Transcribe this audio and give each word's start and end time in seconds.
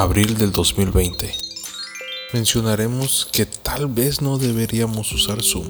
Abril 0.00 0.38
del 0.38 0.52
2020. 0.52 1.34
Mencionaremos 2.32 3.28
que 3.32 3.46
tal 3.46 3.88
vez 3.88 4.20
no 4.22 4.38
deberíamos 4.38 5.10
usar 5.10 5.42
Zoom. 5.42 5.66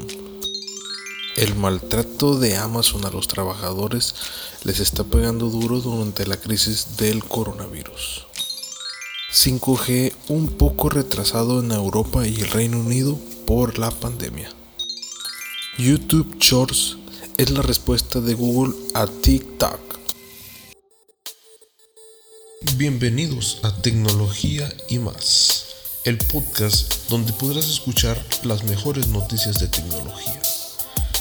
El 1.35 1.55
maltrato 1.55 2.39
de 2.39 2.59
Amazon 2.59 3.07
a 3.07 3.11
los 3.11 3.27
trabajadores 3.27 4.15
les 4.65 4.81
está 4.81 5.03
pegando 5.03 5.49
duro 5.49 5.81
durante 5.81 6.27
la 6.27 6.37
crisis 6.37 6.99
del 6.99 7.25
coronavirus. 7.25 8.27
5G 9.33 10.13
un 10.29 10.49
poco 10.49 10.91
retrasado 10.91 11.61
en 11.61 11.73
Europa 11.73 12.27
y 12.27 12.39
el 12.43 12.51
Reino 12.51 12.81
Unido 12.81 13.19
por 13.47 13.79
la 13.79 13.91
pandemia. 13.91 14.51
YouTube 15.79 16.37
Shorts 16.39 16.99
es 17.39 17.49
la 17.49 17.63
respuesta 17.63 18.21
de 18.21 18.35
Google 18.35 18.75
a 18.93 19.07
TikTok. 19.07 19.81
Bienvenidos 22.61 23.61
a 23.63 23.73
Tecnología 23.83 24.69
y 24.89 24.99
más, 24.99 25.77
el 26.05 26.19
podcast 26.19 27.09
donde 27.09 27.33
podrás 27.33 27.69
escuchar 27.69 28.21
las 28.43 28.65
mejores 28.65 29.07
noticias 29.07 29.61
de 29.61 29.69
tecnología. 29.69 30.43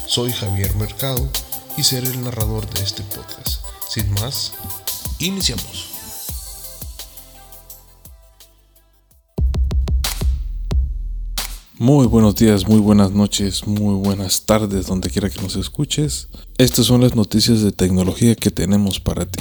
Soy 0.07 0.31
Javier 0.31 0.73
Mercado 0.77 1.29
y 1.77 1.83
seré 1.83 2.07
el 2.07 2.23
narrador 2.23 2.67
de 2.67 2.81
este 2.81 3.03
podcast. 3.03 3.61
Sin 3.87 4.09
más, 4.13 4.53
iniciamos. 5.19 5.89
Muy 11.77 12.07
buenos 12.07 12.35
días, 12.35 12.67
muy 12.67 12.79
buenas 12.79 13.11
noches, 13.11 13.67
muy 13.67 13.93
buenas 13.93 14.47
tardes, 14.47 14.87
donde 14.87 15.11
quiera 15.11 15.29
que 15.29 15.39
nos 15.39 15.55
escuches. 15.55 16.29
Estas 16.57 16.87
son 16.87 17.01
las 17.01 17.15
noticias 17.15 17.61
de 17.61 17.71
tecnología 17.71 18.33
que 18.33 18.49
tenemos 18.49 18.99
para 18.99 19.27
ti. 19.27 19.39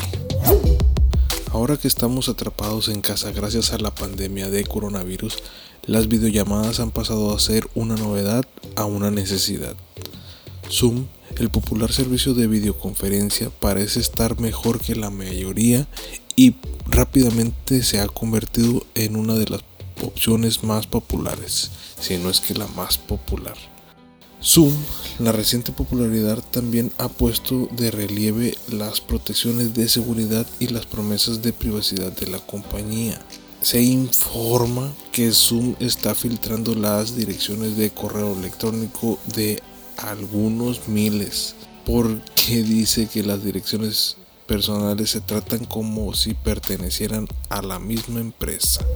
Ahora 1.66 1.80
que 1.80 1.88
estamos 1.88 2.28
atrapados 2.28 2.86
en 2.86 3.00
casa 3.00 3.32
gracias 3.32 3.72
a 3.72 3.78
la 3.78 3.92
pandemia 3.92 4.50
de 4.50 4.64
coronavirus, 4.64 5.36
las 5.84 6.06
videollamadas 6.06 6.78
han 6.78 6.92
pasado 6.92 7.34
a 7.34 7.40
ser 7.40 7.68
una 7.74 7.96
novedad 7.96 8.44
a 8.76 8.84
una 8.84 9.10
necesidad. 9.10 9.74
Zoom, 10.70 11.06
el 11.38 11.50
popular 11.50 11.92
servicio 11.92 12.34
de 12.34 12.46
videoconferencia, 12.46 13.50
parece 13.50 13.98
estar 13.98 14.38
mejor 14.38 14.78
que 14.78 14.94
la 14.94 15.10
mayoría 15.10 15.88
y 16.36 16.54
rápidamente 16.86 17.82
se 17.82 17.98
ha 17.98 18.06
convertido 18.06 18.86
en 18.94 19.16
una 19.16 19.34
de 19.34 19.46
las 19.46 19.62
opciones 20.04 20.62
más 20.62 20.86
populares, 20.86 21.72
si 21.98 22.16
no 22.16 22.30
es 22.30 22.40
que 22.40 22.54
la 22.54 22.68
más 22.68 22.96
popular. 22.96 23.56
Zoom, 24.46 24.72
la 25.18 25.32
reciente 25.32 25.72
popularidad 25.72 26.38
también 26.52 26.92
ha 26.98 27.08
puesto 27.08 27.68
de 27.72 27.90
relieve 27.90 28.56
las 28.68 29.00
protecciones 29.00 29.74
de 29.74 29.88
seguridad 29.88 30.46
y 30.60 30.68
las 30.68 30.86
promesas 30.86 31.42
de 31.42 31.52
privacidad 31.52 32.12
de 32.12 32.28
la 32.28 32.38
compañía. 32.38 33.20
Se 33.60 33.82
informa 33.82 34.94
que 35.10 35.32
Zoom 35.32 35.74
está 35.80 36.14
filtrando 36.14 36.76
las 36.76 37.16
direcciones 37.16 37.76
de 37.76 37.90
correo 37.90 38.36
electrónico 38.38 39.18
de 39.34 39.60
algunos 39.96 40.86
miles 40.86 41.56
porque 41.84 42.62
dice 42.62 43.08
que 43.08 43.24
las 43.24 43.42
direcciones 43.42 44.16
personales 44.46 45.10
se 45.10 45.22
tratan 45.22 45.64
como 45.64 46.14
si 46.14 46.34
pertenecieran 46.34 47.26
a 47.48 47.62
la 47.62 47.80
misma 47.80 48.20
empresa. 48.20 48.86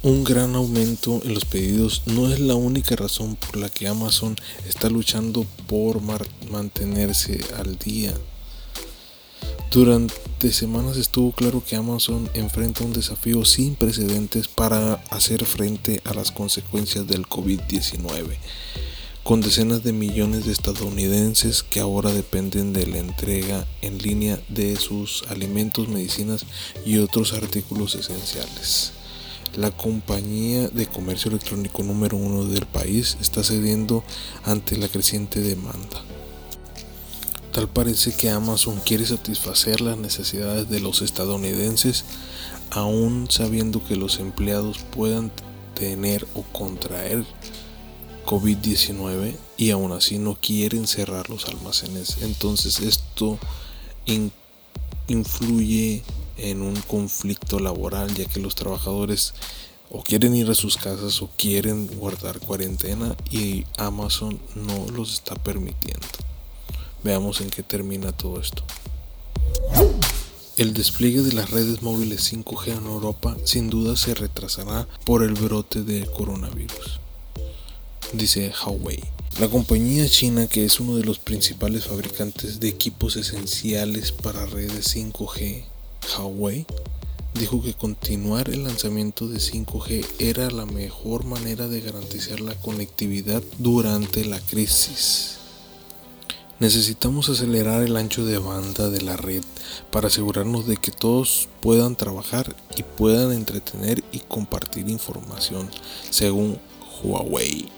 Un 0.00 0.22
gran 0.22 0.54
aumento 0.54 1.20
en 1.24 1.34
los 1.34 1.44
pedidos 1.44 2.02
no 2.06 2.32
es 2.32 2.38
la 2.38 2.54
única 2.54 2.94
razón 2.94 3.34
por 3.34 3.56
la 3.56 3.68
que 3.68 3.88
Amazon 3.88 4.36
está 4.68 4.88
luchando 4.88 5.44
por 5.66 6.00
mantenerse 6.00 7.40
al 7.56 7.76
día. 7.78 8.14
Durante 9.72 10.52
semanas 10.52 10.96
estuvo 10.98 11.32
claro 11.32 11.64
que 11.66 11.74
Amazon 11.74 12.30
enfrenta 12.34 12.84
un 12.84 12.92
desafío 12.92 13.44
sin 13.44 13.74
precedentes 13.74 14.46
para 14.46 14.94
hacer 15.10 15.44
frente 15.44 16.00
a 16.04 16.14
las 16.14 16.30
consecuencias 16.30 17.08
del 17.08 17.26
COVID-19, 17.26 18.36
con 19.24 19.40
decenas 19.40 19.82
de 19.82 19.92
millones 19.92 20.46
de 20.46 20.52
estadounidenses 20.52 21.64
que 21.64 21.80
ahora 21.80 22.12
dependen 22.12 22.72
de 22.72 22.86
la 22.86 22.98
entrega 22.98 23.66
en 23.82 23.98
línea 23.98 24.40
de 24.48 24.76
sus 24.76 25.24
alimentos, 25.28 25.88
medicinas 25.88 26.46
y 26.86 26.98
otros 26.98 27.32
artículos 27.32 27.96
esenciales. 27.96 28.92
La 29.56 29.70
compañía 29.70 30.68
de 30.68 30.86
comercio 30.86 31.30
electrónico 31.30 31.82
número 31.82 32.16
uno 32.16 32.44
del 32.44 32.66
país 32.66 33.16
está 33.20 33.42
cediendo 33.42 34.04
ante 34.44 34.76
la 34.76 34.88
creciente 34.88 35.40
demanda. 35.40 36.02
Tal 37.52 37.68
parece 37.68 38.14
que 38.14 38.30
Amazon 38.30 38.80
quiere 38.84 39.04
satisfacer 39.06 39.80
las 39.80 39.96
necesidades 39.96 40.68
de 40.68 40.80
los 40.80 41.02
estadounidenses 41.02 42.04
aún 42.70 43.26
sabiendo 43.30 43.84
que 43.84 43.96
los 43.96 44.20
empleados 44.20 44.78
puedan 44.90 45.32
tener 45.74 46.26
o 46.34 46.42
contraer 46.42 47.24
COVID-19 48.26 49.34
y 49.56 49.70
aún 49.70 49.92
así 49.92 50.18
no 50.18 50.36
quieren 50.40 50.86
cerrar 50.86 51.30
los 51.30 51.46
almacenes. 51.46 52.18
Entonces 52.20 52.80
esto 52.80 53.38
influye 55.06 56.02
en 56.38 56.62
un 56.62 56.74
conflicto 56.82 57.58
laboral 57.58 58.14
ya 58.14 58.24
que 58.24 58.40
los 58.40 58.54
trabajadores 58.54 59.34
o 59.90 60.02
quieren 60.02 60.34
ir 60.34 60.50
a 60.50 60.54
sus 60.54 60.76
casas 60.76 61.22
o 61.22 61.30
quieren 61.36 61.86
guardar 61.86 62.40
cuarentena 62.40 63.16
y 63.30 63.64
Amazon 63.76 64.38
no 64.54 64.86
los 64.92 65.14
está 65.14 65.34
permitiendo. 65.34 66.06
Veamos 67.02 67.40
en 67.40 67.50
qué 67.50 67.62
termina 67.62 68.12
todo 68.12 68.40
esto. 68.40 68.64
El 70.56 70.74
despliegue 70.74 71.22
de 71.22 71.32
las 71.32 71.50
redes 71.50 71.82
móviles 71.82 72.32
5G 72.32 72.78
en 72.78 72.86
Europa 72.86 73.36
sin 73.44 73.70
duda 73.70 73.96
se 73.96 74.14
retrasará 74.14 74.88
por 75.04 75.22
el 75.22 75.34
brote 75.34 75.82
del 75.82 76.10
coronavirus, 76.10 76.98
dice 78.12 78.52
Huawei. 78.66 79.02
La 79.38 79.48
compañía 79.48 80.08
china, 80.08 80.48
que 80.48 80.64
es 80.64 80.80
uno 80.80 80.96
de 80.96 81.04
los 81.04 81.20
principales 81.20 81.84
fabricantes 81.84 82.58
de 82.58 82.68
equipos 82.68 83.14
esenciales 83.14 84.10
para 84.10 84.46
redes 84.46 84.96
5G, 84.96 85.64
Huawei 86.18 86.66
dijo 87.34 87.62
que 87.62 87.74
continuar 87.74 88.48
el 88.48 88.64
lanzamiento 88.64 89.28
de 89.28 89.38
5G 89.38 90.04
era 90.18 90.50
la 90.50 90.66
mejor 90.66 91.24
manera 91.24 91.68
de 91.68 91.80
garantizar 91.80 92.40
la 92.40 92.54
conectividad 92.56 93.42
durante 93.58 94.24
la 94.24 94.40
crisis. 94.40 95.36
Necesitamos 96.58 97.28
acelerar 97.28 97.84
el 97.84 97.96
ancho 97.96 98.24
de 98.24 98.38
banda 98.38 98.90
de 98.90 99.00
la 99.02 99.16
red 99.16 99.44
para 99.92 100.08
asegurarnos 100.08 100.66
de 100.66 100.76
que 100.76 100.90
todos 100.90 101.48
puedan 101.60 101.94
trabajar 101.94 102.56
y 102.76 102.82
puedan 102.82 103.30
entretener 103.30 104.02
y 104.10 104.18
compartir 104.18 104.88
información, 104.88 105.70
según 106.10 106.58
Huawei. 107.04 107.68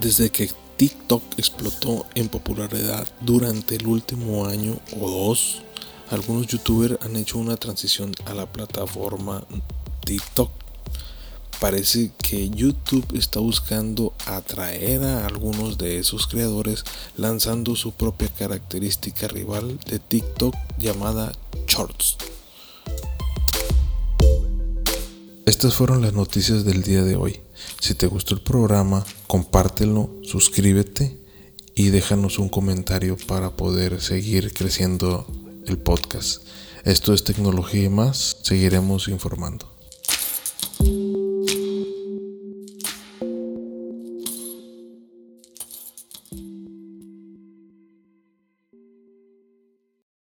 Desde 0.00 0.30
que 0.30 0.50
TikTok 0.76 1.22
explotó 1.36 2.06
en 2.14 2.28
popularidad 2.28 3.08
durante 3.20 3.74
el 3.74 3.88
último 3.88 4.46
año 4.46 4.78
o 5.00 5.10
dos, 5.10 5.62
algunos 6.12 6.46
youtubers 6.46 6.98
han 7.00 7.16
hecho 7.16 7.38
una 7.38 7.56
transición 7.56 8.12
a 8.26 8.34
la 8.34 8.44
plataforma 8.46 9.44
TikTok. 10.04 10.50
Parece 11.58 12.10
que 12.18 12.50
YouTube 12.50 13.06
está 13.14 13.40
buscando 13.40 14.12
atraer 14.26 15.04
a 15.04 15.26
algunos 15.26 15.78
de 15.78 15.98
esos 15.98 16.26
creadores 16.26 16.84
lanzando 17.16 17.76
su 17.76 17.92
propia 17.92 18.28
característica 18.28 19.26
rival 19.28 19.78
de 19.86 19.98
TikTok 20.00 20.54
llamada 20.76 21.32
Shorts. 21.66 22.18
Estas 25.46 25.74
fueron 25.74 26.02
las 26.02 26.12
noticias 26.12 26.64
del 26.64 26.82
día 26.82 27.04
de 27.04 27.16
hoy. 27.16 27.40
Si 27.80 27.94
te 27.94 28.06
gustó 28.06 28.34
el 28.34 28.42
programa, 28.42 29.04
compártelo, 29.26 30.10
suscríbete 30.22 31.18
y 31.74 31.88
déjanos 31.88 32.38
un 32.38 32.48
comentario 32.48 33.16
para 33.26 33.56
poder 33.56 34.00
seguir 34.02 34.52
creciendo 34.52 35.26
el 35.66 35.78
podcast. 35.78 36.42
Esto 36.84 37.14
es 37.14 37.24
tecnología 37.24 37.84
y 37.84 37.88
más. 37.88 38.38
Seguiremos 38.42 39.08
informando. 39.08 39.71